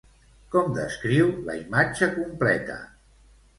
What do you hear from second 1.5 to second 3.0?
la imatge completa?